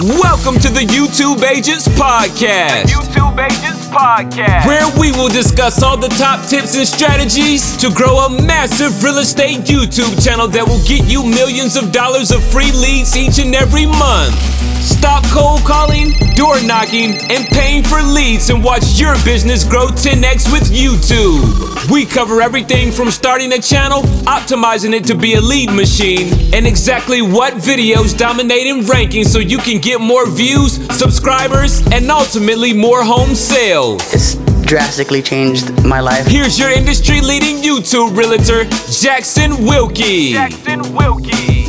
Welcome 0.00 0.60
to 0.60 0.68
the 0.68 0.86
YouTube 0.86 1.42
Agents 1.42 1.88
Podcast. 1.88 3.27
Podcast. 3.38 4.66
Where 4.66 4.88
we 4.98 5.12
will 5.12 5.28
discuss 5.28 5.80
all 5.80 5.96
the 5.96 6.08
top 6.08 6.44
tips 6.48 6.76
and 6.76 6.86
strategies 6.86 7.76
to 7.76 7.88
grow 7.94 8.18
a 8.26 8.42
massive 8.42 9.02
real 9.04 9.18
estate 9.18 9.58
YouTube 9.60 10.22
channel 10.24 10.48
that 10.48 10.66
will 10.66 10.82
get 10.84 11.08
you 11.08 11.22
millions 11.22 11.76
of 11.76 11.92
dollars 11.92 12.32
of 12.32 12.42
free 12.42 12.72
leads 12.72 13.16
each 13.16 13.38
and 13.38 13.54
every 13.54 13.86
month. 13.86 14.34
Stop 14.82 15.22
cold 15.26 15.60
calling, 15.60 16.10
door 16.34 16.60
knocking, 16.62 17.14
and 17.30 17.46
paying 17.48 17.84
for 17.84 18.02
leads 18.02 18.50
and 18.50 18.64
watch 18.64 18.98
your 18.98 19.14
business 19.24 19.62
grow 19.62 19.86
10x 19.86 20.50
with 20.50 20.72
YouTube. 20.72 21.68
We 21.90 22.04
cover 22.04 22.40
everything 22.42 22.90
from 22.90 23.10
starting 23.10 23.52
a 23.52 23.58
channel, 23.60 24.02
optimizing 24.26 24.92
it 24.94 25.04
to 25.04 25.14
be 25.14 25.34
a 25.34 25.40
lead 25.40 25.70
machine, 25.72 26.28
and 26.52 26.66
exactly 26.66 27.22
what 27.22 27.54
videos 27.54 28.16
dominate 28.16 28.66
in 28.66 28.80
rankings 28.80 29.26
so 29.26 29.38
you 29.38 29.58
can 29.58 29.80
get 29.80 30.00
more 30.00 30.28
views, 30.28 30.74
subscribers, 30.96 31.86
and 31.92 32.10
ultimately 32.10 32.72
more 32.72 33.04
home 33.04 33.27
sales. 33.34 34.02
It's 34.14 34.34
drastically 34.66 35.22
changed 35.22 35.84
my 35.84 36.00
life. 36.00 36.26
Here's 36.26 36.58
your 36.58 36.70
industry 36.70 37.20
leading 37.20 37.56
YouTube 37.56 38.16
realtor, 38.16 38.64
Jackson 38.90 39.52
Wilkey. 39.66 40.32
Jackson 40.32 40.80
Wilkey. 40.94 41.66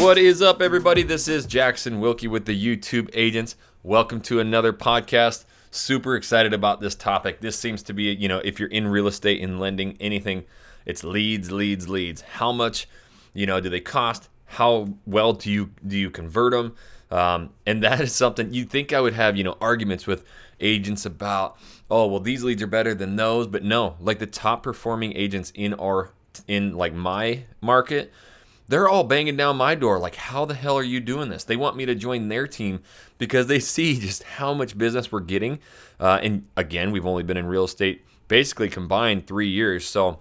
What 0.00 0.18
is 0.18 0.42
up, 0.42 0.60
everybody? 0.60 1.02
This 1.02 1.28
is 1.28 1.46
Jackson 1.46 2.00
Wilkey 2.00 2.28
with 2.28 2.44
the 2.44 2.60
YouTube 2.60 3.08
Agents. 3.14 3.56
Welcome 3.84 4.20
to 4.22 4.40
another 4.40 4.72
podcast. 4.72 5.44
Super 5.70 6.16
excited 6.16 6.52
about 6.52 6.80
this 6.80 6.94
topic. 6.94 7.40
This 7.40 7.58
seems 7.58 7.82
to 7.84 7.92
be, 7.92 8.12
you 8.12 8.28
know, 8.28 8.38
if 8.38 8.58
you're 8.58 8.68
in 8.68 8.88
real 8.88 9.06
estate 9.06 9.40
and 9.40 9.58
lending 9.60 9.96
anything, 10.00 10.44
it's 10.84 11.04
leads, 11.04 11.50
leads, 11.50 11.88
leads. 11.88 12.20
How 12.22 12.52
much, 12.52 12.88
you 13.32 13.46
know, 13.46 13.60
do 13.60 13.68
they 13.68 13.80
cost? 13.80 14.28
How 14.52 14.88
well 15.06 15.32
do 15.32 15.50
you 15.50 15.70
do 15.86 15.96
you 15.96 16.10
convert 16.10 16.52
them? 16.52 16.74
Um, 17.10 17.50
and 17.66 17.82
that 17.82 18.00
is 18.00 18.14
something 18.14 18.52
you 18.52 18.64
think 18.64 18.92
I 18.92 19.00
would 19.00 19.12
have, 19.14 19.36
you 19.36 19.44
know, 19.44 19.56
arguments 19.60 20.06
with 20.06 20.24
agents 20.60 21.04
about. 21.04 21.56
Oh, 21.90 22.06
well, 22.06 22.20
these 22.20 22.42
leads 22.42 22.62
are 22.62 22.66
better 22.66 22.94
than 22.94 23.16
those, 23.16 23.46
but 23.46 23.62
no, 23.62 23.96
like 24.00 24.18
the 24.18 24.26
top 24.26 24.62
performing 24.62 25.14
agents 25.14 25.52
in 25.54 25.74
our 25.74 26.12
in 26.48 26.74
like 26.74 26.94
my 26.94 27.44
market 27.60 28.10
they're 28.68 28.88
all 28.88 29.04
banging 29.04 29.36
down 29.36 29.54
my 29.54 29.74
door 29.74 29.98
like 29.98 30.14
how 30.14 30.46
the 30.46 30.54
hell 30.54 30.78
are 30.78 30.82
you 30.82 30.98
doing 30.98 31.28
this 31.28 31.44
they 31.44 31.56
want 31.56 31.76
me 31.76 31.84
to 31.84 31.94
join 31.94 32.28
their 32.28 32.46
team 32.46 32.80
because 33.18 33.46
they 33.46 33.58
see 33.74 33.98
just 33.98 34.22
how 34.22 34.54
much 34.54 34.78
business 34.78 35.12
we're 35.12 35.20
getting 35.20 35.58
uh, 36.00 36.18
and 36.22 36.48
again 36.56 36.90
we've 36.90 37.04
only 37.06 37.22
been 37.22 37.36
in 37.36 37.44
real 37.44 37.64
estate 37.64 38.02
basically 38.28 38.70
combined 38.70 39.26
three 39.26 39.48
years 39.48 39.86
so 39.86 40.20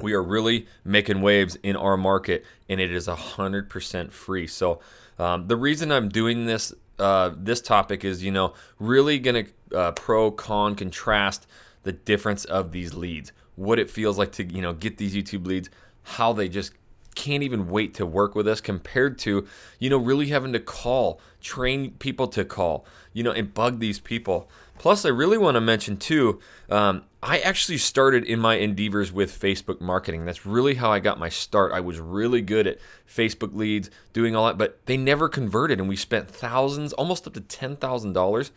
we 0.00 0.12
are 0.12 0.22
really 0.22 0.66
making 0.84 1.20
waves 1.20 1.56
in 1.62 1.76
our 1.76 1.96
market 1.96 2.44
and 2.68 2.80
it 2.80 2.90
is 2.90 3.06
100% 3.06 4.12
free 4.12 4.46
so 4.46 4.80
um, 5.18 5.46
the 5.46 5.56
reason 5.56 5.92
i'm 5.92 6.08
doing 6.08 6.46
this 6.46 6.72
uh, 6.98 7.30
this 7.36 7.60
topic 7.60 8.04
is 8.04 8.22
you 8.22 8.30
know 8.30 8.54
really 8.78 9.18
to 9.20 9.76
uh, 9.76 9.92
pro 9.92 10.30
con 10.30 10.74
contrast 10.74 11.46
the 11.82 11.92
difference 11.92 12.44
of 12.44 12.72
these 12.72 12.94
leads 12.94 13.32
what 13.56 13.78
it 13.78 13.90
feels 13.90 14.18
like 14.18 14.32
to 14.32 14.44
you 14.44 14.62
know 14.62 14.72
get 14.72 14.96
these 14.96 15.14
youtube 15.14 15.46
leads 15.46 15.68
how 16.02 16.32
they 16.32 16.48
just 16.48 16.72
can't 17.14 17.42
even 17.42 17.68
wait 17.68 17.94
to 17.94 18.06
work 18.06 18.34
with 18.34 18.46
us 18.46 18.60
compared 18.60 19.18
to, 19.20 19.46
you 19.78 19.90
know, 19.90 19.96
really 19.96 20.28
having 20.28 20.52
to 20.52 20.60
call, 20.60 21.20
train 21.40 21.92
people 21.92 22.26
to 22.28 22.44
call, 22.44 22.84
you 23.12 23.22
know, 23.22 23.32
and 23.32 23.54
bug 23.54 23.78
these 23.78 23.98
people. 23.98 24.48
Plus, 24.78 25.04
I 25.04 25.08
really 25.08 25.38
want 25.38 25.54
to 25.54 25.60
mention 25.60 25.96
too, 25.96 26.40
um, 26.68 27.04
I 27.22 27.38
actually 27.38 27.78
started 27.78 28.24
in 28.24 28.38
my 28.38 28.56
endeavors 28.56 29.12
with 29.12 29.38
Facebook 29.38 29.80
marketing. 29.80 30.24
That's 30.26 30.44
really 30.44 30.74
how 30.74 30.92
I 30.92 30.98
got 30.98 31.18
my 31.18 31.28
start. 31.28 31.72
I 31.72 31.80
was 31.80 32.00
really 32.00 32.42
good 32.42 32.66
at 32.66 32.78
Facebook 33.08 33.54
leads, 33.54 33.90
doing 34.12 34.36
all 34.36 34.46
that, 34.46 34.58
but 34.58 34.84
they 34.86 34.96
never 34.96 35.28
converted. 35.28 35.78
And 35.78 35.88
we 35.88 35.96
spent 35.96 36.28
thousands, 36.28 36.92
almost 36.92 37.26
up 37.26 37.34
to 37.34 37.40
$10,000, 37.40 38.50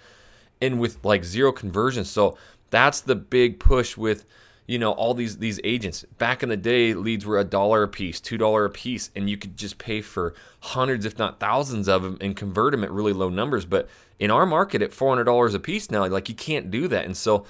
and 0.60 0.80
with 0.80 1.04
like 1.06 1.24
zero 1.24 1.52
conversions. 1.52 2.10
So 2.10 2.38
that's 2.70 3.00
the 3.00 3.16
big 3.16 3.60
push 3.60 3.96
with 3.96 4.26
you 4.68 4.78
know 4.78 4.92
all 4.92 5.14
these 5.14 5.38
these 5.38 5.60
agents. 5.64 6.06
Back 6.18 6.44
in 6.44 6.50
the 6.50 6.58
day 6.58 6.94
leads 6.94 7.26
were 7.26 7.40
a 7.40 7.44
dollar 7.44 7.84
a 7.84 7.88
piece 7.88 8.20
two 8.20 8.38
dollar 8.38 8.66
a 8.66 8.70
piece 8.70 9.10
and 9.16 9.30
you 9.30 9.38
could 9.38 9.58
just 9.58 9.78
pay 9.78 10.02
for 10.02 10.36
hundreds 10.60 11.06
if 11.06 11.18
not 11.18 11.40
thousands 11.40 11.88
of 11.88 12.04
them 12.04 12.18
and 12.22 12.36
convert 12.36 12.72
them 12.74 12.84
at 12.84 12.92
really 12.92 13.14
low 13.14 13.30
numbers. 13.30 13.66
But 13.66 13.90
in 14.20 14.30
our 14.30 14.46
market 14.46 14.82
at 14.82 14.92
$400 14.92 15.54
a 15.54 15.60
piece 15.60 15.90
now 15.90 16.06
like 16.06 16.30
you 16.30 16.36
can't 16.36 16.70
do 16.70 16.88
that. 16.90 17.06
And 17.06 17.16
so 17.16 17.46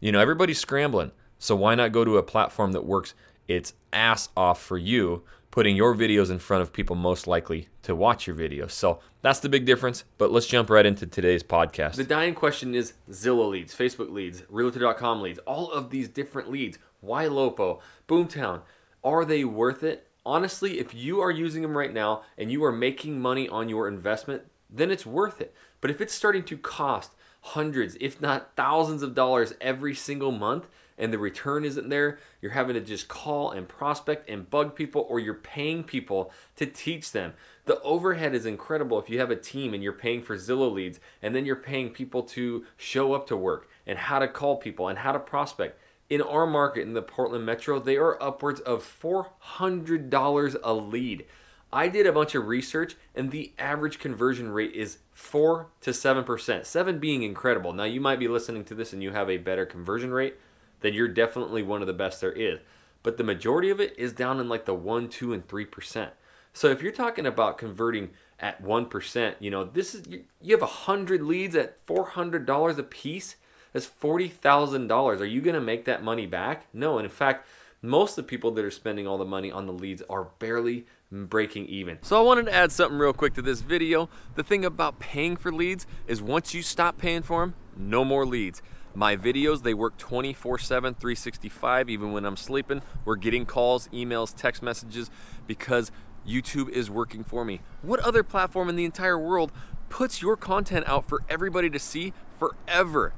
you 0.00 0.12
know 0.12 0.20
everybody's 0.20 0.58
scrambling. 0.58 1.12
So 1.38 1.54
why 1.54 1.76
not 1.76 1.92
go 1.92 2.04
to 2.04 2.18
a 2.18 2.22
platform 2.22 2.72
that 2.72 2.84
works 2.84 3.14
its 3.46 3.72
ass 3.92 4.28
off 4.36 4.60
for 4.60 4.76
you 4.76 5.22
putting 5.58 5.74
your 5.74 5.92
videos 5.92 6.30
in 6.30 6.38
front 6.38 6.62
of 6.62 6.72
people 6.72 6.94
most 6.94 7.26
likely 7.26 7.66
to 7.82 7.92
watch 7.92 8.28
your 8.28 8.36
videos. 8.36 8.70
So 8.70 9.00
that's 9.22 9.40
the 9.40 9.48
big 9.48 9.66
difference. 9.66 10.04
But 10.16 10.30
let's 10.30 10.46
jump 10.46 10.70
right 10.70 10.86
into 10.86 11.04
today's 11.04 11.42
podcast. 11.42 11.96
The 11.96 12.04
dying 12.04 12.36
question 12.36 12.76
is 12.76 12.92
Zillow 13.10 13.50
leads, 13.50 13.74
Facebook 13.74 14.12
leads, 14.12 14.44
Realtor.com 14.48 15.20
leads, 15.20 15.40
all 15.40 15.72
of 15.72 15.90
these 15.90 16.08
different 16.08 16.48
leads. 16.48 16.78
YLOPO, 17.04 17.80
Boomtown, 18.06 18.60
are 19.02 19.24
they 19.24 19.44
worth 19.44 19.82
it? 19.82 20.06
Honestly, 20.24 20.78
if 20.78 20.94
you 20.94 21.20
are 21.20 21.32
using 21.32 21.62
them 21.62 21.76
right 21.76 21.92
now 21.92 22.22
and 22.36 22.52
you 22.52 22.62
are 22.62 22.70
making 22.70 23.20
money 23.20 23.48
on 23.48 23.68
your 23.68 23.88
investment, 23.88 24.42
then 24.70 24.92
it's 24.92 25.04
worth 25.04 25.40
it. 25.40 25.52
But 25.80 25.90
if 25.90 26.00
it's 26.00 26.14
starting 26.14 26.44
to 26.44 26.56
cost 26.56 27.10
hundreds, 27.54 27.96
if 28.00 28.20
not 28.20 28.50
thousands 28.56 29.02
of 29.02 29.14
dollars 29.14 29.54
every 29.60 29.94
single 29.94 30.32
month, 30.32 30.66
and 30.98 31.12
the 31.12 31.18
return 31.18 31.64
isn't 31.64 31.88
there, 31.88 32.18
you're 32.42 32.52
having 32.52 32.74
to 32.74 32.80
just 32.80 33.08
call 33.08 33.52
and 33.52 33.68
prospect 33.68 34.28
and 34.28 34.50
bug 34.50 34.74
people, 34.74 35.06
or 35.08 35.20
you're 35.20 35.34
paying 35.34 35.84
people 35.84 36.32
to 36.56 36.66
teach 36.66 37.12
them. 37.12 37.32
The 37.66 37.80
overhead 37.82 38.34
is 38.34 38.44
incredible 38.44 38.98
if 38.98 39.08
you 39.08 39.20
have 39.20 39.30
a 39.30 39.36
team 39.36 39.72
and 39.72 39.82
you're 39.82 39.92
paying 39.92 40.22
for 40.22 40.36
Zillow 40.36 40.72
leads, 40.72 41.00
and 41.22 41.34
then 41.34 41.46
you're 41.46 41.56
paying 41.56 41.90
people 41.90 42.22
to 42.24 42.64
show 42.76 43.14
up 43.14 43.26
to 43.28 43.36
work 43.36 43.68
and 43.86 43.98
how 43.98 44.18
to 44.18 44.28
call 44.28 44.56
people 44.56 44.88
and 44.88 44.98
how 44.98 45.12
to 45.12 45.18
prospect. 45.18 45.80
In 46.10 46.20
our 46.20 46.46
market 46.46 46.82
in 46.82 46.94
the 46.94 47.02
Portland 47.02 47.46
Metro, 47.46 47.78
they 47.78 47.96
are 47.96 48.22
upwards 48.22 48.60
of 48.60 48.82
$400 48.82 50.56
a 50.62 50.74
lead. 50.74 51.26
I 51.72 51.88
did 51.88 52.06
a 52.06 52.12
bunch 52.12 52.34
of 52.34 52.46
research, 52.46 52.96
and 53.14 53.30
the 53.30 53.52
average 53.58 53.98
conversion 53.98 54.50
rate 54.50 54.72
is 54.72 54.98
4 55.12 55.66
to 55.82 55.90
7%. 55.90 56.64
7 56.64 56.98
being 56.98 57.22
incredible. 57.22 57.72
Now, 57.72 57.84
you 57.84 58.00
might 58.00 58.18
be 58.18 58.28
listening 58.28 58.64
to 58.64 58.74
this 58.74 58.92
and 58.92 59.02
you 59.02 59.10
have 59.12 59.28
a 59.28 59.36
better 59.36 59.66
conversion 59.66 60.12
rate 60.12 60.36
then 60.80 60.94
you're 60.94 61.08
definitely 61.08 61.62
one 61.62 61.80
of 61.80 61.86
the 61.86 61.92
best 61.92 62.20
there 62.20 62.32
is. 62.32 62.60
But 63.02 63.16
the 63.16 63.24
majority 63.24 63.70
of 63.70 63.80
it 63.80 63.94
is 63.96 64.12
down 64.12 64.40
in 64.40 64.48
like 64.48 64.64
the 64.64 64.74
1, 64.74 65.08
2, 65.08 65.32
and 65.32 65.46
3%. 65.46 66.10
So 66.52 66.68
if 66.68 66.82
you're 66.82 66.92
talking 66.92 67.26
about 67.26 67.58
converting 67.58 68.10
at 68.40 68.62
1%, 68.62 69.34
you 69.38 69.50
know, 69.50 69.64
this 69.64 69.94
is 69.94 70.06
you, 70.08 70.24
have 70.50 70.60
100 70.60 71.22
leads 71.22 71.54
at 71.54 71.84
$400 71.86 72.78
a 72.78 72.82
piece. 72.82 73.36
That's 73.72 73.86
$40,000. 73.86 75.20
Are 75.20 75.24
you 75.24 75.40
going 75.40 75.54
to 75.54 75.60
make 75.60 75.84
that 75.84 76.02
money 76.02 76.26
back? 76.26 76.66
No. 76.72 76.98
And 76.98 77.04
in 77.04 77.10
fact, 77.10 77.46
most 77.82 78.18
of 78.18 78.24
the 78.24 78.28
people 78.28 78.50
that 78.52 78.64
are 78.64 78.70
spending 78.70 79.06
all 79.06 79.18
the 79.18 79.24
money 79.24 79.52
on 79.52 79.66
the 79.66 79.72
leads 79.72 80.02
are 80.10 80.24
barely 80.38 80.86
breaking 81.10 81.66
even. 81.66 81.98
So 82.02 82.18
I 82.18 82.22
wanted 82.22 82.46
to 82.46 82.54
add 82.54 82.72
something 82.72 82.98
real 82.98 83.12
quick 83.12 83.34
to 83.34 83.42
this 83.42 83.60
video. 83.60 84.08
The 84.34 84.42
thing 84.42 84.64
about 84.64 84.98
paying 84.98 85.36
for 85.36 85.52
leads 85.52 85.86
is 86.06 86.22
once 86.22 86.54
you 86.54 86.62
stop 86.62 86.98
paying 86.98 87.22
for 87.22 87.42
them, 87.42 87.54
no 87.76 88.04
more 88.04 88.26
leads. 88.26 88.62
My 88.94 89.16
videos, 89.16 89.62
they 89.62 89.74
work 89.74 89.96
24 89.96 90.58
7, 90.58 90.94
365, 90.94 91.88
even 91.90 92.12
when 92.12 92.24
I'm 92.24 92.36
sleeping. 92.36 92.82
We're 93.04 93.16
getting 93.16 93.46
calls, 93.46 93.88
emails, 93.88 94.34
text 94.34 94.62
messages 94.62 95.10
because 95.46 95.92
YouTube 96.26 96.68
is 96.70 96.90
working 96.90 97.22
for 97.24 97.44
me. 97.44 97.60
What 97.82 98.00
other 98.00 98.22
platform 98.22 98.68
in 98.68 98.76
the 98.76 98.84
entire 98.84 99.18
world 99.18 99.52
puts 99.88 100.20
your 100.20 100.36
content 100.36 100.86
out 100.88 101.08
for 101.08 101.22
everybody 101.28 101.70
to 101.70 101.78
see 101.78 102.12
forever? 102.38 103.14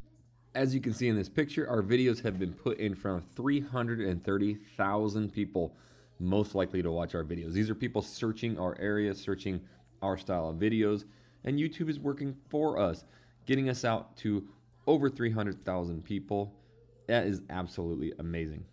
As 0.55 0.75
you 0.75 0.81
can 0.81 0.93
see 0.93 1.09
in 1.09 1.17
this 1.17 1.29
picture, 1.29 1.69
our 1.69 1.83
videos 1.83 2.23
have 2.25 2.39
been 2.39 2.53
put 2.53 2.79
in 2.79 2.95
front 2.95 3.23
of 3.23 3.31
330,000 3.37 5.33
people 5.33 5.77
most 6.21 6.55
likely 6.55 6.83
to 6.83 6.91
watch 6.91 7.15
our 7.15 7.25
videos. 7.25 7.53
These 7.53 7.71
are 7.71 7.75
people 7.75 8.03
searching 8.03 8.59
our 8.59 8.77
area, 8.79 9.15
searching 9.15 9.61
our 10.03 10.17
style 10.17 10.51
of 10.51 10.57
videos, 10.57 11.05
and 11.45 11.59
YouTube 11.59 11.89
is 11.89 11.99
working 11.99 12.37
for 12.49 12.79
us, 12.79 13.05
getting 13.47 13.69
us 13.69 13.85
out 13.85 14.17
to 14.19 14.47
over 14.87 15.09
300,000 15.09 16.05
people. 16.05 16.55
That 17.07 17.27
is 17.27 17.43
absolutely 17.51 18.13
amazing. 18.19 18.65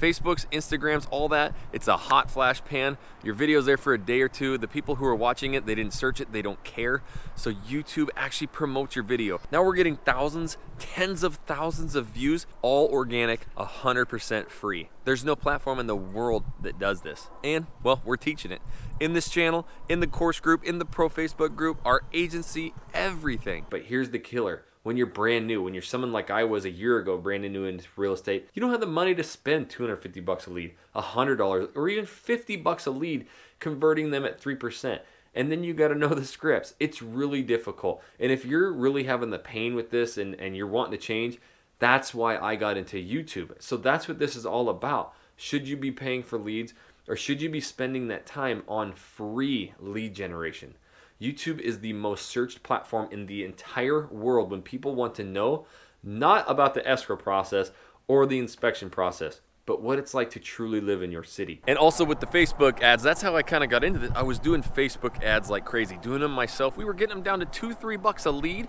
Facebook's, 0.00 0.46
Instagrams, 0.52 1.06
all 1.10 1.28
that. 1.28 1.54
It's 1.72 1.88
a 1.88 1.96
hot 1.96 2.30
flash 2.30 2.62
pan. 2.64 2.98
Your 3.22 3.34
video's 3.34 3.66
there 3.66 3.76
for 3.76 3.94
a 3.94 3.98
day 3.98 4.20
or 4.20 4.28
two. 4.28 4.58
The 4.58 4.68
people 4.68 4.96
who 4.96 5.06
are 5.06 5.14
watching 5.14 5.54
it, 5.54 5.66
they 5.66 5.74
didn't 5.74 5.94
search 5.94 6.20
it, 6.20 6.32
they 6.32 6.42
don't 6.42 6.62
care. 6.64 7.02
So 7.34 7.52
YouTube 7.52 8.08
actually 8.16 8.48
promotes 8.48 8.96
your 8.96 9.04
video. 9.04 9.40
Now 9.50 9.62
we're 9.62 9.74
getting 9.74 9.96
thousands, 9.96 10.56
tens 10.78 11.22
of 11.22 11.36
thousands 11.46 11.94
of 11.94 12.06
views, 12.06 12.46
all 12.62 12.88
organic, 12.88 13.46
100% 13.56 14.50
free. 14.50 14.90
There's 15.04 15.24
no 15.24 15.36
platform 15.36 15.78
in 15.78 15.86
the 15.86 15.96
world 15.96 16.44
that 16.60 16.78
does 16.78 17.02
this. 17.02 17.28
And, 17.44 17.66
well, 17.82 18.02
we're 18.04 18.16
teaching 18.16 18.50
it. 18.50 18.62
In 19.00 19.12
this 19.12 19.28
channel, 19.28 19.66
in 19.88 20.00
the 20.00 20.06
course 20.06 20.40
group, 20.40 20.64
in 20.64 20.78
the 20.78 20.84
pro 20.84 21.08
Facebook 21.08 21.56
group, 21.56 21.80
our 21.84 22.02
agency, 22.12 22.74
everything. 22.94 23.66
But 23.70 23.84
here's 23.84 24.10
the 24.10 24.18
killer 24.18 24.64
when 24.82 24.96
you're 24.96 25.06
brand 25.06 25.46
new, 25.46 25.62
when 25.62 25.74
you're 25.74 25.82
someone 25.82 26.12
like 26.12 26.30
I 26.30 26.44
was 26.44 26.64
a 26.64 26.70
year 26.70 26.98
ago, 26.98 27.16
brand 27.16 27.42
new 27.44 27.64
into 27.64 27.86
real 27.96 28.12
estate, 28.12 28.48
you 28.52 28.60
don't 28.60 28.70
have 28.70 28.80
the 28.80 28.86
money 28.86 29.14
to 29.14 29.22
spend 29.22 29.70
250 29.70 30.20
bucks 30.20 30.46
a 30.46 30.50
lead, 30.50 30.74
$100, 30.94 31.70
or 31.74 31.88
even 31.88 32.06
50 32.06 32.56
bucks 32.56 32.86
a 32.86 32.90
lead 32.90 33.26
converting 33.60 34.10
them 34.10 34.24
at 34.24 34.40
3%. 34.40 35.00
And 35.34 35.50
then 35.50 35.64
you 35.64 35.72
got 35.72 35.88
to 35.88 35.94
know 35.98 36.08
the 36.08 36.24
scripts. 36.24 36.74
It's 36.80 37.00
really 37.00 37.42
difficult. 37.42 38.02
And 38.18 38.32
if 38.32 38.44
you're 38.44 38.72
really 38.72 39.04
having 39.04 39.30
the 39.30 39.38
pain 39.38 39.74
with 39.74 39.90
this 39.90 40.18
and, 40.18 40.34
and 40.34 40.56
you're 40.56 40.66
wanting 40.66 40.98
to 40.98 41.04
change, 41.04 41.38
that's 41.78 42.14
why 42.14 42.36
I 42.36 42.56
got 42.56 42.76
into 42.76 42.96
YouTube. 42.96 43.50
So 43.60 43.76
that's 43.76 44.08
what 44.08 44.18
this 44.18 44.36
is 44.36 44.46
all 44.46 44.68
about. 44.68 45.14
Should 45.36 45.66
you 45.66 45.76
be 45.76 45.90
paying 45.90 46.22
for 46.22 46.38
leads 46.38 46.74
or 47.08 47.16
should 47.16 47.42
you 47.42 47.48
be 47.48 47.60
spending 47.60 48.08
that 48.08 48.26
time 48.26 48.62
on 48.68 48.92
free 48.92 49.74
lead 49.80 50.14
generation? 50.14 50.74
YouTube 51.22 51.60
is 51.60 51.78
the 51.78 51.92
most 51.92 52.26
searched 52.26 52.64
platform 52.64 53.08
in 53.12 53.26
the 53.26 53.44
entire 53.44 54.08
world 54.08 54.50
when 54.50 54.60
people 54.60 54.96
want 54.96 55.14
to 55.14 55.22
know 55.22 55.66
not 56.02 56.44
about 56.50 56.74
the 56.74 56.86
escrow 56.88 57.16
process 57.16 57.70
or 58.08 58.26
the 58.26 58.40
inspection 58.40 58.90
process, 58.90 59.40
but 59.64 59.80
what 59.80 60.00
it's 60.00 60.14
like 60.14 60.30
to 60.30 60.40
truly 60.40 60.80
live 60.80 61.00
in 61.00 61.12
your 61.12 61.22
city. 61.22 61.62
And 61.68 61.78
also 61.78 62.04
with 62.04 62.18
the 62.18 62.26
Facebook 62.26 62.82
ads, 62.82 63.04
that's 63.04 63.22
how 63.22 63.36
I 63.36 63.42
kind 63.42 63.62
of 63.62 63.70
got 63.70 63.84
into 63.84 64.00
this. 64.00 64.10
I 64.16 64.24
was 64.24 64.40
doing 64.40 64.64
Facebook 64.64 65.22
ads 65.22 65.48
like 65.48 65.64
crazy, 65.64 65.96
doing 66.02 66.20
them 66.22 66.32
myself. 66.32 66.76
We 66.76 66.84
were 66.84 66.94
getting 66.94 67.14
them 67.14 67.22
down 67.22 67.38
to 67.38 67.46
two, 67.46 67.72
three 67.72 67.96
bucks 67.96 68.26
a 68.26 68.32
lead. 68.32 68.66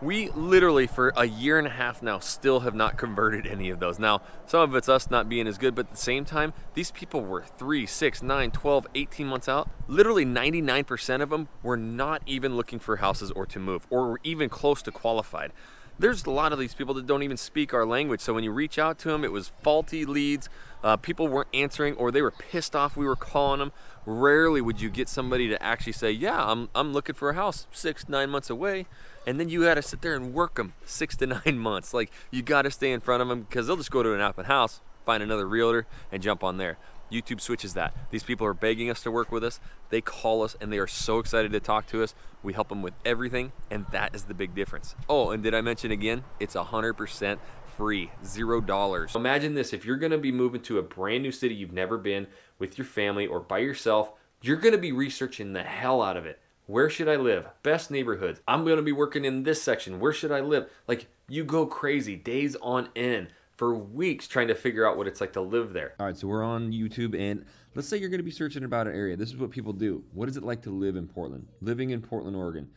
We 0.00 0.30
literally, 0.30 0.86
for 0.86 1.12
a 1.16 1.24
year 1.24 1.58
and 1.58 1.66
a 1.66 1.70
half 1.70 2.02
now, 2.02 2.20
still 2.20 2.60
have 2.60 2.74
not 2.74 2.96
converted 2.96 3.48
any 3.48 3.68
of 3.68 3.80
those. 3.80 3.98
Now, 3.98 4.22
some 4.46 4.60
of 4.60 4.76
it's 4.76 4.88
us 4.88 5.10
not 5.10 5.28
being 5.28 5.48
as 5.48 5.58
good, 5.58 5.74
but 5.74 5.86
at 5.86 5.90
the 5.90 5.96
same 5.96 6.24
time, 6.24 6.52
these 6.74 6.92
people 6.92 7.22
were 7.22 7.42
3, 7.42 7.84
6, 7.84 8.22
9, 8.22 8.50
12, 8.52 8.86
18 8.94 9.26
months 9.26 9.48
out. 9.48 9.68
Literally 9.88 10.24
99% 10.24 11.20
of 11.20 11.30
them 11.30 11.48
were 11.64 11.76
not 11.76 12.22
even 12.26 12.54
looking 12.56 12.78
for 12.78 12.96
houses 12.96 13.32
or 13.32 13.44
to 13.46 13.58
move, 13.58 13.88
or 13.90 14.10
were 14.10 14.20
even 14.22 14.48
close 14.48 14.82
to 14.82 14.92
qualified. 14.92 15.52
There's 15.98 16.24
a 16.26 16.30
lot 16.30 16.52
of 16.52 16.58
these 16.58 16.74
people 16.74 16.94
that 16.94 17.06
don't 17.06 17.22
even 17.22 17.36
speak 17.36 17.74
our 17.74 17.84
language, 17.84 18.20
so 18.20 18.32
when 18.32 18.44
you 18.44 18.52
reach 18.52 18.78
out 18.78 18.98
to 19.00 19.08
them, 19.08 19.24
it 19.24 19.32
was 19.32 19.48
faulty 19.62 20.04
leads. 20.04 20.48
Uh, 20.82 20.96
people 20.96 21.26
weren't 21.26 21.48
answering, 21.52 21.96
or 21.96 22.12
they 22.12 22.22
were 22.22 22.30
pissed 22.30 22.76
off 22.76 22.96
we 22.96 23.04
were 23.04 23.16
calling 23.16 23.58
them. 23.58 23.72
Rarely 24.06 24.60
would 24.60 24.80
you 24.80 24.90
get 24.90 25.08
somebody 25.08 25.48
to 25.48 25.60
actually 25.60 25.92
say, 25.92 26.12
"Yeah, 26.12 26.44
I'm 26.44 26.68
I'm 26.74 26.92
looking 26.92 27.16
for 27.16 27.30
a 27.30 27.34
house, 27.34 27.66
six 27.72 28.08
nine 28.08 28.30
months 28.30 28.48
away." 28.48 28.86
and 29.28 29.38
then 29.38 29.50
you 29.50 29.62
got 29.62 29.74
to 29.74 29.82
sit 29.82 30.00
there 30.00 30.16
and 30.16 30.32
work 30.32 30.54
them 30.54 30.72
six 30.86 31.14
to 31.18 31.26
nine 31.26 31.58
months. 31.58 31.92
Like 31.92 32.10
you 32.30 32.40
got 32.40 32.62
to 32.62 32.70
stay 32.70 32.92
in 32.92 33.00
front 33.00 33.20
of 33.20 33.28
them 33.28 33.42
because 33.42 33.66
they'll 33.66 33.76
just 33.76 33.90
go 33.90 34.02
to 34.02 34.14
an 34.14 34.22
open 34.22 34.46
house, 34.46 34.80
find 35.04 35.22
another 35.22 35.46
realtor, 35.46 35.86
and 36.10 36.22
jump 36.22 36.42
on 36.42 36.56
there. 36.56 36.78
YouTube 37.10 37.40
switches 37.40 37.74
that. 37.74 37.94
These 38.10 38.22
people 38.22 38.46
are 38.46 38.54
begging 38.54 38.90
us 38.90 39.02
to 39.02 39.10
work 39.10 39.32
with 39.32 39.44
us. 39.44 39.60
They 39.90 40.00
call 40.00 40.42
us 40.42 40.56
and 40.60 40.72
they 40.72 40.78
are 40.78 40.86
so 40.86 41.18
excited 41.18 41.52
to 41.52 41.60
talk 41.60 41.86
to 41.88 42.02
us. 42.02 42.14
We 42.42 42.52
help 42.52 42.68
them 42.68 42.82
with 42.82 42.94
everything, 43.04 43.52
and 43.70 43.86
that 43.90 44.14
is 44.14 44.24
the 44.24 44.34
big 44.34 44.54
difference. 44.54 44.94
Oh, 45.08 45.30
and 45.30 45.42
did 45.42 45.54
I 45.54 45.60
mention 45.60 45.90
again? 45.90 46.24
It's 46.38 46.54
100% 46.54 47.38
free, 47.76 48.10
zero 48.24 48.60
dollars. 48.60 49.14
Imagine 49.14 49.54
this 49.54 49.72
if 49.72 49.84
you're 49.84 49.96
gonna 49.96 50.18
be 50.18 50.32
moving 50.32 50.60
to 50.62 50.78
a 50.78 50.82
brand 50.82 51.22
new 51.22 51.32
city 51.32 51.54
you've 51.54 51.72
never 51.72 51.96
been 51.96 52.26
with 52.58 52.76
your 52.76 52.84
family 52.84 53.26
or 53.26 53.40
by 53.40 53.58
yourself, 53.58 54.12
you're 54.42 54.56
gonna 54.56 54.78
be 54.78 54.92
researching 54.92 55.52
the 55.52 55.62
hell 55.62 56.02
out 56.02 56.16
of 56.16 56.26
it. 56.26 56.40
Where 56.68 56.90
should 56.90 57.08
I 57.08 57.16
live? 57.16 57.46
Best 57.62 57.90
neighborhoods. 57.90 58.42
I'm 58.46 58.66
to 58.66 58.82
be 58.82 58.92
working 58.92 59.24
in 59.24 59.42
this 59.42 59.62
section. 59.62 60.00
Where 60.00 60.12
should 60.12 60.30
I 60.30 60.40
live? 60.40 60.68
Like, 60.86 61.06
you 61.26 61.42
go 61.42 61.64
crazy 61.64 62.14
days 62.14 62.56
on 62.60 62.90
end 62.94 63.28
for 63.58 63.74
weeks 63.74 64.26
trying 64.26 64.48
to 64.48 64.54
figure 64.54 64.88
out 64.88 64.96
what 64.96 65.06
it's 65.06 65.20
like 65.20 65.34
to 65.34 65.42
live 65.42 65.74
there. 65.74 65.92
All 66.00 66.06
right, 66.06 66.16
so 66.16 66.26
we're 66.26 66.42
on 66.42 66.72
YouTube, 66.72 67.18
and 67.18 67.44
let's 67.74 67.86
say 67.86 67.98
you're 67.98 68.08
going 68.08 68.20
to 68.20 68.24
be 68.24 68.30
searching 68.30 68.64
about 68.64 68.86
an 68.86 68.94
area. 68.94 69.16
This 69.16 69.28
is 69.28 69.36
what 69.36 69.50
people 69.50 69.74
do. 69.74 70.02
What 70.14 70.30
is 70.30 70.38
it 70.38 70.42
like 70.42 70.62
to 70.62 70.70
live 70.70 70.96
in 70.96 71.06
Portland? 71.06 71.46
Living 71.60 71.90
in 71.90 72.00
Portland, 72.00 72.36
Oregon. 72.36 72.70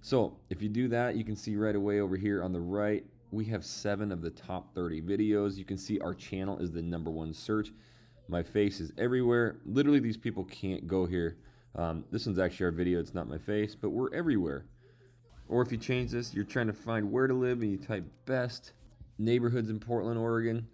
So 0.00 0.36
if 0.50 0.60
you 0.60 0.68
do 0.68 0.88
that, 0.88 1.14
you 1.14 1.22
can 1.22 1.36
see 1.36 1.54
right 1.54 1.76
away 1.76 2.00
over 2.00 2.16
here 2.16 2.42
on 2.42 2.52
the 2.52 2.60
right, 2.60 3.04
we 3.30 3.44
have 3.46 3.64
seven 3.64 4.10
of 4.10 4.20
the 4.20 4.30
top 4.30 4.74
30 4.74 5.00
videos. 5.02 5.56
You 5.56 5.64
can 5.64 5.78
see 5.78 6.00
our 6.00 6.12
channel 6.12 6.58
is 6.58 6.72
the 6.72 6.82
number 6.82 7.10
one 7.10 7.32
search. 7.32 7.70
My 8.28 8.42
face 8.42 8.80
is 8.80 8.92
everywhere. 8.98 9.56
Literally, 9.64 10.00
these 10.00 10.16
people 10.16 10.44
can't 10.44 10.86
go 10.86 11.06
here 11.06 11.36
um, 11.74 12.04
this 12.10 12.26
one's 12.26 12.38
actually 12.38 12.66
our 12.66 12.72
video, 12.72 13.00
it's 13.00 13.14
not 13.14 13.28
my 13.28 13.38
face, 13.38 13.74
but 13.74 13.90
we're 13.90 14.12
everywhere. 14.14 14.66
Or 15.48 15.62
if 15.62 15.72
you 15.72 15.78
change 15.78 16.10
this, 16.10 16.34
you're 16.34 16.44
trying 16.44 16.66
to 16.66 16.72
find 16.72 17.10
where 17.10 17.26
to 17.26 17.34
live 17.34 17.62
and 17.62 17.70
you 17.70 17.78
type 17.78 18.04
best 18.26 18.72
neighborhoods 19.24 19.70
in 19.70 19.78
Portland, 19.78 20.18
Oregon. 20.18 20.66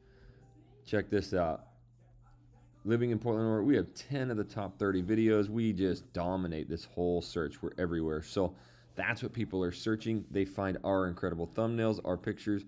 Check 0.87 1.11
this 1.11 1.35
out. 1.35 1.65
Living 2.85 3.11
in 3.11 3.19
Portland, 3.19 3.49
Oregon, 3.49 3.67
we 3.67 3.77
have 3.77 3.93
10 3.95 4.31
of 4.31 4.37
the 4.37 4.45
top 4.45 4.79
30 4.79 5.03
videos. 5.03 5.49
We 5.49 5.73
just 5.73 6.11
dominate 6.13 6.69
this 6.69 6.85
whole 6.85 7.21
search. 7.21 7.63
We're 7.63 7.73
everywhere. 7.79 8.23
So 8.23 8.55
that's 8.95 9.23
what 9.23 9.33
people 9.33 9.63
are 9.63 9.73
searching. 9.73 10.25
They 10.31 10.45
find 10.45 10.79
our 10.85 11.07
incredible 11.07 11.47
thumbnails, 11.47 12.01
our 12.05 12.17
pictures. 12.17 12.65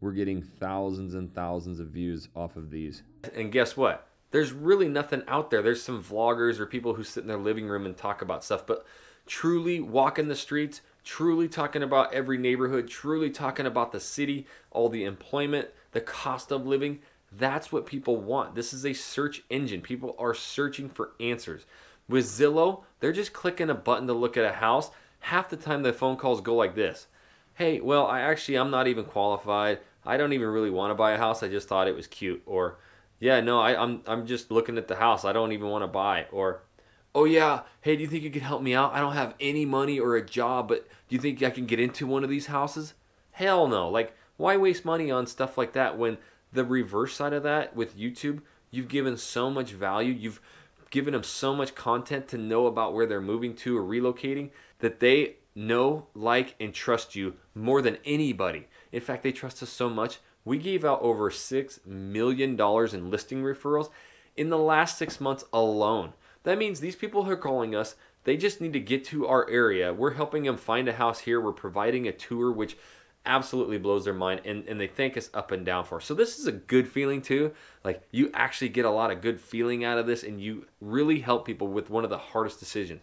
We're 0.00 0.12
getting 0.12 0.42
thousands 0.42 1.14
and 1.14 1.34
thousands 1.34 1.80
of 1.80 1.88
views 1.88 2.28
off 2.36 2.56
of 2.56 2.70
these. 2.70 3.02
And 3.34 3.50
guess 3.50 3.76
what? 3.76 4.08
there's 4.34 4.50
really 4.50 4.88
nothing 4.88 5.22
out 5.28 5.52
there. 5.52 5.62
There's 5.62 5.80
some 5.80 6.02
vloggers 6.02 6.58
or 6.58 6.66
people 6.66 6.94
who 6.94 7.04
sit 7.04 7.20
in 7.20 7.28
their 7.28 7.38
living 7.38 7.68
room 7.68 7.86
and 7.86 7.96
talk 7.96 8.20
about 8.20 8.42
stuff, 8.42 8.66
but 8.66 8.84
truly 9.26 9.78
walking 9.78 10.26
the 10.26 10.34
streets, 10.34 10.80
truly 11.04 11.48
talking 11.48 11.82
about 11.82 12.12
every 12.12 12.38
neighborhood, 12.38 12.88
truly 12.88 13.30
talking 13.30 13.66
about 13.66 13.92
the 13.92 14.00
city, 14.00 14.46
all 14.70 14.88
the 14.88 15.04
employment, 15.04 15.68
the 15.92 16.00
cost 16.00 16.50
of 16.50 16.66
living, 16.66 17.00
that's 17.30 17.70
what 17.70 17.86
people 17.86 18.16
want. 18.16 18.54
This 18.54 18.72
is 18.72 18.86
a 18.86 18.92
search 18.92 19.42
engine. 19.50 19.80
People 19.80 20.14
are 20.18 20.34
searching 20.34 20.88
for 20.88 21.12
answers. 21.20 21.66
With 22.08 22.26
Zillow, 22.26 22.84
they're 23.00 23.12
just 23.12 23.32
clicking 23.32 23.70
a 23.70 23.74
button 23.74 24.06
to 24.06 24.12
look 24.12 24.36
at 24.36 24.44
a 24.44 24.56
house. 24.56 24.90
Half 25.20 25.48
the 25.48 25.56
time 25.56 25.82
the 25.82 25.92
phone 25.92 26.16
calls 26.16 26.40
go 26.40 26.54
like 26.54 26.74
this. 26.74 27.06
Hey, 27.54 27.80
well, 27.80 28.06
I 28.06 28.20
actually 28.20 28.56
I'm 28.56 28.70
not 28.70 28.88
even 28.88 29.04
qualified. 29.04 29.80
I 30.04 30.16
don't 30.16 30.32
even 30.32 30.48
really 30.48 30.70
want 30.70 30.90
to 30.90 30.94
buy 30.94 31.12
a 31.12 31.18
house. 31.18 31.42
I 31.42 31.48
just 31.48 31.68
thought 31.68 31.88
it 31.88 31.96
was 31.96 32.06
cute 32.06 32.42
or 32.46 32.78
yeah, 33.20 33.40
no, 33.40 33.60
I, 33.60 33.80
I'm 33.80 34.02
I'm 34.06 34.26
just 34.26 34.50
looking 34.50 34.76
at 34.76 34.88
the 34.88 34.96
house. 34.96 35.24
I 35.24 35.32
don't 35.32 35.52
even 35.52 35.68
want 35.68 35.82
to 35.82 35.88
buy. 35.88 36.26
Or, 36.30 36.62
oh 37.14 37.24
yeah, 37.24 37.62
hey, 37.80 37.96
do 37.96 38.02
you 38.02 38.08
think 38.08 38.22
you 38.22 38.30
could 38.30 38.42
help 38.42 38.62
me 38.62 38.74
out? 38.74 38.92
I 38.92 39.00
don't 39.00 39.14
have 39.14 39.34
any 39.40 39.64
money 39.64 40.00
or 40.00 40.16
a 40.16 40.24
job, 40.24 40.68
but 40.68 40.86
do 41.08 41.14
you 41.14 41.20
think 41.20 41.42
I 41.42 41.50
can 41.50 41.66
get 41.66 41.80
into 41.80 42.06
one 42.06 42.24
of 42.24 42.30
these 42.30 42.46
houses? 42.46 42.94
Hell 43.32 43.68
no. 43.68 43.88
Like, 43.88 44.16
why 44.36 44.56
waste 44.56 44.84
money 44.84 45.10
on 45.10 45.26
stuff 45.26 45.56
like 45.56 45.72
that 45.74 45.96
when 45.96 46.18
the 46.52 46.64
reverse 46.64 47.14
side 47.14 47.32
of 47.32 47.42
that 47.44 47.74
with 47.76 47.98
YouTube, 47.98 48.40
you've 48.70 48.88
given 48.88 49.16
so 49.16 49.50
much 49.50 49.72
value, 49.72 50.12
you've 50.12 50.40
given 50.90 51.12
them 51.12 51.22
so 51.22 51.54
much 51.54 51.74
content 51.74 52.28
to 52.28 52.38
know 52.38 52.66
about 52.66 52.94
where 52.94 53.06
they're 53.06 53.20
moving 53.20 53.54
to 53.56 53.76
or 53.76 53.82
relocating 53.82 54.50
that 54.78 55.00
they 55.00 55.36
know, 55.54 56.06
like, 56.14 56.54
and 56.60 56.74
trust 56.74 57.14
you 57.14 57.34
more 57.54 57.82
than 57.82 57.98
anybody. 58.04 58.66
In 58.92 59.00
fact, 59.00 59.22
they 59.22 59.32
trust 59.32 59.62
us 59.62 59.70
so 59.70 59.88
much 59.88 60.18
we 60.44 60.58
gave 60.58 60.84
out 60.84 61.00
over 61.00 61.30
$6 61.30 61.86
million 61.86 62.50
in 62.50 63.10
listing 63.10 63.42
referrals 63.42 63.88
in 64.36 64.50
the 64.50 64.58
last 64.58 64.98
six 64.98 65.20
months 65.20 65.44
alone. 65.52 66.12
That 66.44 66.58
means 66.58 66.80
these 66.80 66.96
people 66.96 67.24
who 67.24 67.32
are 67.32 67.36
calling 67.36 67.74
us, 67.74 67.96
they 68.24 68.36
just 68.36 68.60
need 68.60 68.72
to 68.74 68.80
get 68.80 69.04
to 69.06 69.26
our 69.26 69.48
area. 69.50 69.92
We're 69.92 70.14
helping 70.14 70.44
them 70.44 70.56
find 70.56 70.88
a 70.88 70.92
house 70.94 71.20
here. 71.20 71.40
We're 71.40 71.52
providing 71.52 72.06
a 72.06 72.12
tour, 72.12 72.52
which 72.52 72.76
absolutely 73.26 73.78
blows 73.78 74.04
their 74.04 74.14
mind 74.14 74.42
and, 74.44 74.66
and 74.68 74.78
they 74.78 74.86
thank 74.86 75.16
us 75.16 75.30
up 75.32 75.50
and 75.50 75.64
down 75.64 75.84
for. 75.84 76.00
So 76.00 76.14
this 76.14 76.38
is 76.38 76.46
a 76.46 76.52
good 76.52 76.86
feeling 76.86 77.22
too. 77.22 77.52
Like 77.82 78.02
you 78.10 78.30
actually 78.34 78.68
get 78.68 78.84
a 78.84 78.90
lot 78.90 79.10
of 79.10 79.22
good 79.22 79.40
feeling 79.40 79.84
out 79.84 79.98
of 79.98 80.06
this 80.06 80.22
and 80.22 80.40
you 80.40 80.66
really 80.80 81.20
help 81.20 81.46
people 81.46 81.68
with 81.68 81.88
one 81.90 82.04
of 82.04 82.10
the 82.10 82.18
hardest 82.18 82.60
decisions. 82.60 83.00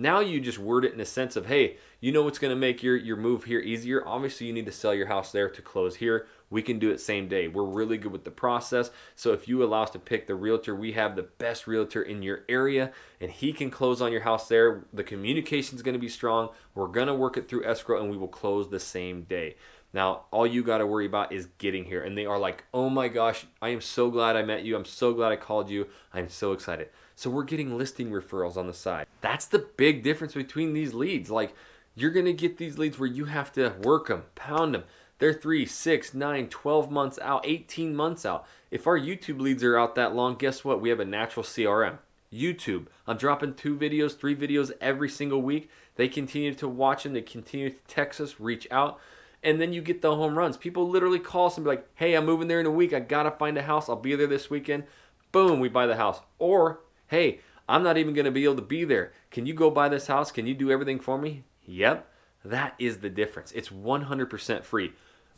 Now 0.00 0.20
you 0.20 0.40
just 0.40 0.58
word 0.58 0.86
it 0.86 0.94
in 0.94 1.00
a 1.00 1.04
sense 1.04 1.36
of, 1.36 1.44
hey, 1.44 1.76
you 2.00 2.10
know 2.10 2.22
what's 2.22 2.38
going 2.38 2.52
to 2.54 2.56
make 2.56 2.82
your, 2.82 2.96
your 2.96 3.18
move 3.18 3.44
here 3.44 3.60
easier? 3.60 4.02
Obviously, 4.08 4.46
you 4.46 4.52
need 4.54 4.64
to 4.64 4.72
sell 4.72 4.94
your 4.94 5.08
house 5.08 5.30
there 5.30 5.50
to 5.50 5.60
close 5.60 5.96
here. 5.96 6.26
We 6.48 6.62
can 6.62 6.78
do 6.78 6.90
it 6.90 7.00
same 7.00 7.28
day. 7.28 7.48
We're 7.48 7.64
really 7.64 7.98
good 7.98 8.10
with 8.10 8.24
the 8.24 8.30
process. 8.30 8.90
So 9.14 9.34
if 9.34 9.46
you 9.46 9.62
allow 9.62 9.82
us 9.82 9.90
to 9.90 9.98
pick 9.98 10.26
the 10.26 10.34
realtor, 10.34 10.74
we 10.74 10.92
have 10.92 11.16
the 11.16 11.24
best 11.24 11.66
realtor 11.66 12.02
in 12.02 12.22
your 12.22 12.44
area 12.48 12.92
and 13.20 13.30
he 13.30 13.52
can 13.52 13.70
close 13.70 14.00
on 14.00 14.10
your 14.10 14.22
house 14.22 14.48
there. 14.48 14.86
The 14.90 15.04
communication 15.04 15.76
is 15.76 15.82
going 15.82 15.92
to 15.92 16.00
be 16.00 16.08
strong. 16.08 16.48
We're 16.74 16.88
going 16.88 17.08
to 17.08 17.14
work 17.14 17.36
it 17.36 17.46
through 17.46 17.66
escrow 17.66 18.00
and 18.00 18.10
we 18.10 18.16
will 18.16 18.26
close 18.26 18.70
the 18.70 18.80
same 18.80 19.24
day. 19.24 19.56
Now, 19.92 20.26
all 20.30 20.46
you 20.46 20.62
got 20.62 20.78
to 20.78 20.86
worry 20.86 21.06
about 21.06 21.32
is 21.32 21.48
getting 21.58 21.84
here. 21.84 22.02
And 22.02 22.16
they 22.16 22.26
are 22.26 22.38
like, 22.38 22.64
oh 22.72 22.88
my 22.88 23.08
gosh, 23.08 23.46
I 23.60 23.70
am 23.70 23.80
so 23.80 24.10
glad 24.10 24.36
I 24.36 24.42
met 24.42 24.64
you. 24.64 24.76
I'm 24.76 24.84
so 24.84 25.12
glad 25.12 25.32
I 25.32 25.36
called 25.36 25.68
you. 25.68 25.88
I'm 26.12 26.28
so 26.28 26.52
excited. 26.52 26.90
So 27.16 27.28
we're 27.28 27.44
getting 27.44 27.76
listing 27.76 28.10
referrals 28.10 28.56
on 28.56 28.66
the 28.66 28.74
side. 28.74 29.06
That's 29.20 29.46
the 29.46 29.66
big 29.76 30.02
difference 30.02 30.34
between 30.34 30.72
these 30.72 30.94
leads. 30.94 31.30
Like 31.30 31.54
you're 31.94 32.12
going 32.12 32.26
to 32.26 32.32
get 32.32 32.56
these 32.56 32.78
leads 32.78 32.98
where 32.98 33.08
you 33.08 33.26
have 33.26 33.52
to 33.54 33.74
work 33.82 34.08
them, 34.08 34.24
pound 34.34 34.74
them. 34.74 34.84
They're 35.18 35.34
three, 35.34 35.66
six, 35.66 36.14
nine, 36.14 36.48
12 36.48 36.90
months 36.90 37.18
out, 37.20 37.44
18 37.46 37.94
months 37.94 38.24
out. 38.24 38.46
If 38.70 38.86
our 38.86 38.98
YouTube 38.98 39.38
leads 39.38 39.62
are 39.62 39.78
out 39.78 39.94
that 39.96 40.14
long, 40.14 40.36
guess 40.36 40.64
what? 40.64 40.80
We 40.80 40.88
have 40.88 41.00
a 41.00 41.04
natural 41.04 41.44
CRM. 41.44 41.98
YouTube. 42.32 42.86
I'm 43.06 43.18
dropping 43.18 43.54
two 43.54 43.76
videos, 43.76 44.16
three 44.16 44.36
videos 44.36 44.70
every 44.80 45.08
single 45.08 45.42
week. 45.42 45.68
They 45.96 46.08
continue 46.08 46.54
to 46.54 46.68
watch 46.68 47.02
them, 47.02 47.12
they 47.12 47.20
continue 47.20 47.70
to 47.70 47.76
text 47.86 48.20
us, 48.20 48.40
reach 48.40 48.66
out, 48.70 48.98
and 49.42 49.60
then 49.60 49.72
you 49.72 49.82
get 49.82 50.02
the 50.02 50.14
home 50.14 50.36
runs. 50.36 50.56
People 50.56 50.88
literally 50.88 51.18
call 51.18 51.46
us 51.46 51.56
and 51.56 51.64
be 51.64 51.70
like, 51.70 51.88
hey, 51.94 52.14
I'm 52.14 52.26
moving 52.26 52.48
there 52.48 52.60
in 52.60 52.66
a 52.66 52.70
week. 52.70 52.92
I 52.92 53.00
gotta 53.00 53.30
find 53.30 53.56
a 53.56 53.62
house. 53.62 53.88
I'll 53.88 53.96
be 53.96 54.14
there 54.14 54.26
this 54.26 54.50
weekend. 54.50 54.84
Boom, 55.32 55.60
we 55.60 55.68
buy 55.68 55.86
the 55.86 55.96
house. 55.96 56.20
Or 56.38 56.80
hey, 57.08 57.40
I'm 57.70 57.84
not 57.84 57.96
even 57.96 58.14
going 58.14 58.24
to 58.24 58.32
be 58.32 58.44
able 58.44 58.56
to 58.56 58.62
be 58.62 58.84
there. 58.84 59.12
Can 59.30 59.46
you 59.46 59.54
go 59.54 59.70
buy 59.70 59.88
this 59.88 60.08
house? 60.08 60.32
Can 60.32 60.46
you 60.46 60.54
do 60.54 60.72
everything 60.72 60.98
for 60.98 61.16
me? 61.16 61.44
Yep. 61.66 62.04
That 62.44 62.74
is 62.80 62.98
the 62.98 63.08
difference. 63.08 63.52
It's 63.52 63.68
100% 63.68 64.64
free. 64.64 64.92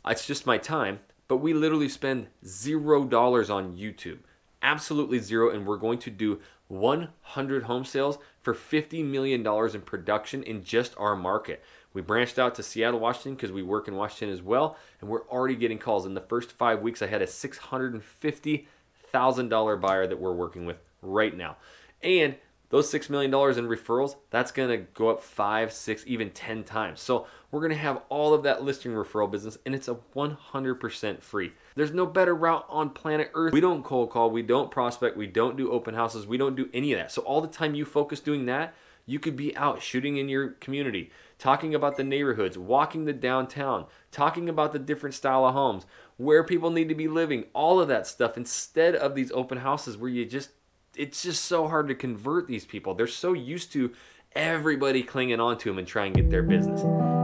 It's 0.06 0.26
just 0.26 0.46
my 0.46 0.56
time, 0.56 1.00
but 1.28 1.36
we 1.36 1.52
literally 1.52 1.90
spend 1.90 2.28
zero 2.44 3.04
dollars 3.04 3.50
on 3.50 3.76
YouTube. 3.76 4.20
Absolutely 4.62 5.18
zero. 5.18 5.50
And 5.50 5.66
we're 5.66 5.76
going 5.76 5.98
to 5.98 6.10
do 6.10 6.40
100 6.68 7.64
home 7.64 7.84
sales 7.84 8.18
for 8.40 8.54
$50 8.54 9.04
million 9.04 9.46
in 9.46 9.80
production 9.82 10.42
in 10.42 10.64
just 10.64 10.94
our 10.96 11.14
market. 11.14 11.62
We 11.94 12.02
branched 12.02 12.38
out 12.38 12.54
to 12.56 12.62
Seattle, 12.62 13.00
Washington 13.00 13.34
because 13.34 13.52
we 13.52 13.62
work 13.62 13.88
in 13.88 13.96
Washington 13.96 14.28
as 14.30 14.42
well. 14.42 14.76
And 15.00 15.08
we're 15.10 15.26
already 15.28 15.56
getting 15.56 15.78
calls. 15.78 16.04
In 16.06 16.14
the 16.14 16.20
first 16.20 16.52
five 16.52 16.82
weeks, 16.82 17.02
I 17.02 17.06
had 17.06 17.22
a 17.22 17.26
$650,000 17.26 19.80
buyer 19.80 20.06
that 20.06 20.20
we're 20.20 20.32
working 20.32 20.66
with 20.66 20.78
right 21.02 21.36
now. 21.36 21.56
And 22.02 22.36
those 22.72 22.90
$6 22.90 23.10
million 23.10 23.30
in 23.30 23.68
referrals, 23.68 24.16
that's 24.30 24.50
to 24.70 24.78
go 24.94 25.10
up 25.10 25.20
five, 25.20 25.74
six, 25.74 26.04
even 26.06 26.30
10 26.30 26.64
times. 26.64 27.02
So 27.02 27.26
we're 27.50 27.60
to 27.68 27.76
have 27.76 28.00
all 28.08 28.32
of 28.32 28.44
that 28.44 28.64
listing 28.64 28.92
referral 28.92 29.30
business 29.30 29.58
and 29.66 29.74
it's 29.74 29.88
a 29.88 29.98
100% 30.16 31.22
free. 31.22 31.52
There's 31.76 31.92
no 31.92 32.06
better 32.06 32.34
route 32.34 32.64
on 32.70 32.88
planet 32.88 33.30
Earth. 33.34 33.52
We 33.52 33.60
don't 33.60 33.84
cold 33.84 34.08
call, 34.08 34.30
we 34.30 34.40
don't 34.40 34.70
prospect, 34.70 35.18
we 35.18 35.26
don't 35.26 35.58
do 35.58 35.70
open 35.70 35.94
houses, 35.94 36.26
we 36.26 36.38
don't 36.38 36.56
do 36.56 36.70
any 36.72 36.94
of 36.94 36.98
that. 36.98 37.12
So 37.12 37.20
all 37.22 37.42
the 37.42 37.48
time 37.48 37.74
you 37.74 37.84
focus 37.84 38.20
doing 38.20 38.46
that, 38.46 38.72
you 39.04 39.18
could 39.18 39.36
be 39.36 39.54
out 39.54 39.82
shooting 39.82 40.16
in 40.16 40.30
your 40.30 40.52
community, 40.52 41.10
talking 41.42 41.74
about 41.74 41.96
the 41.96 42.04
neighborhoods, 42.04 42.56
walking 42.56 43.04
the 43.04 43.12
downtown, 43.12 43.84
talking 44.12 44.48
about 44.48 44.72
the 44.72 44.78
different 44.78 45.12
style 45.12 45.44
of 45.44 45.54
homes, 45.54 45.84
where 46.16 46.44
people 46.44 46.70
need 46.70 46.88
to 46.88 46.94
be 46.94 47.08
living, 47.08 47.46
all 47.52 47.80
of 47.80 47.88
that 47.88 48.06
stuff 48.06 48.36
instead 48.36 48.94
of 48.94 49.16
these 49.16 49.32
open 49.32 49.58
houses 49.58 49.96
where 49.96 50.08
you 50.08 50.24
just 50.24 50.50
it's 50.94 51.24
just 51.24 51.44
so 51.46 51.66
hard 51.66 51.88
to 51.88 51.96
convert 51.96 52.46
these 52.46 52.64
people. 52.64 52.94
They're 52.94 53.08
so 53.08 53.32
used 53.32 53.72
to 53.72 53.92
everybody 54.36 55.02
clinging 55.02 55.40
on 55.40 55.58
to 55.58 55.68
them 55.68 55.78
and 55.78 55.88
trying 55.88 56.12
to 56.12 56.22
get 56.22 56.30
their 56.30 56.44
business. 56.44 56.82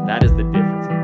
That 0.09 0.25
is 0.25 0.35
the 0.35 0.43
difference. 0.43 0.98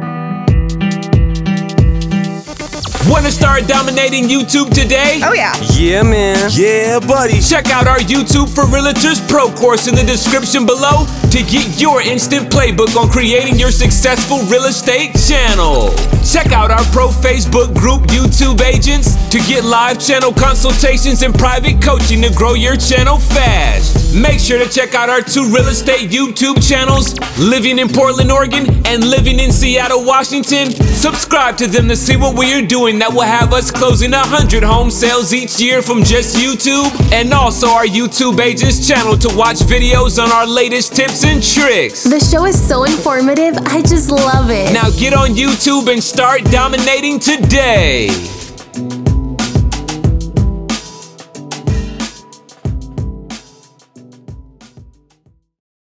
Want 3.07 3.27
to 3.27 3.33
start 3.33 3.67
dominating 3.67 4.25
YouTube 4.25 4.73
today? 4.73 5.21
Oh, 5.23 5.35
yeah. 5.35 5.53
Yeah, 5.75 6.03
man. 6.03 6.51
Yeah, 6.53 6.99
buddy. 7.01 7.39
Check 7.39 7.69
out 7.69 7.87
our 7.87 7.99
YouTube 7.99 8.49
for 8.49 8.65
Realtors 8.65 9.21
Pro 9.29 9.53
course 9.53 9.87
in 9.89 9.95
the 9.95 10.03
description 10.03 10.65
below 10.65 11.05
to 11.31 11.43
get 11.45 11.79
your 11.79 12.01
instant 12.01 12.49
playbook 12.49 12.97
on 12.97 13.11
creating 13.11 13.59
your 13.59 13.71
successful 13.71 14.39
real 14.49 14.65
estate 14.65 15.13
channel. 15.29 15.93
Check 16.25 16.53
out 16.53 16.71
our 16.71 16.85
pro 16.93 17.09
Facebook 17.09 17.75
group, 17.77 18.03
YouTube 18.09 18.63
Agents, 18.63 19.17
to 19.29 19.39
get 19.41 19.65
live 19.65 20.01
channel 20.01 20.33
consultations 20.33 21.23
and 21.23 21.35
private 21.35 21.83
coaching 21.83 22.23
to 22.23 22.33
grow 22.33 22.55
your 22.55 22.77
channel 22.77 23.19
fast. 23.19 24.04
Make 24.15 24.39
sure 24.39 24.63
to 24.63 24.71
check 24.71 24.95
out 24.95 25.11
our 25.11 25.21
two 25.21 25.47
real 25.47 25.67
estate 25.67 26.09
YouTube 26.09 26.67
channels, 26.67 27.19
Living 27.37 27.81
in 27.81 27.89
Portland, 27.89 28.31
Oregon, 28.31 28.65
and 28.87 29.03
Living 29.11 29.41
in 29.41 29.51
Seattle, 29.51 30.05
Washington. 30.05 30.71
Subscribe 30.71 31.57
to 31.57 31.67
them 31.67 31.89
to 31.89 31.97
see 31.97 32.17
what 32.17 32.39
we 32.39 32.55
are 32.55 32.65
doing 32.65 33.01
that 33.01 33.13
will 33.13 33.23
have 33.23 33.53
us 33.53 33.73
closing 33.73 34.13
100 34.13 34.63
home 34.63 34.89
sales 34.89 35.35
each 35.35 35.61
year 35.61 35.83
from 35.83 36.05
just 36.05 36.37
YouTube, 36.37 36.87
and 37.13 37.33
also 37.33 37.67
our 37.67 37.87
YouTube 37.87 38.39
Agents 38.39 38.87
channel 38.87 39.17
to 39.19 39.37
watch 39.37 39.57
videos 39.57 40.23
on 40.23 40.31
our 40.31 40.47
latest 40.47 40.95
tips 40.95 41.25
and 41.25 41.43
tricks. 41.43 42.05
The 42.05 42.21
show 42.21 42.47
is 42.47 42.57
so 42.57 42.85
informative, 42.85 43.57
I 43.67 43.83
just 43.83 44.13
love 44.13 44.49
it. 44.49 44.73
Now 44.73 44.91
get 44.91 45.13
on 45.13 45.31
YouTube 45.31 45.93
and 45.93 46.01
start 46.01 46.45
dominating 46.45 47.19
today. 47.19 48.11